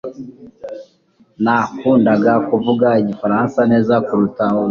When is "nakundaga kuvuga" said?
1.43-2.87